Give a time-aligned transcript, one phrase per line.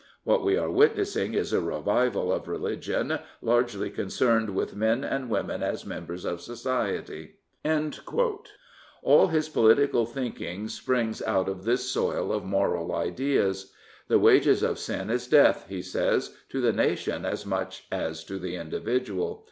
[0.23, 5.61] What we are witnessing is a revival of religion largely concerned with men and women
[5.61, 7.35] as members of society."
[9.03, 13.73] All his political thinking springs out of this soil of moral ideas."
[14.07, 18.39] The wages of sin is death," he says," to the nation as much as to
[18.39, 19.39] the individual.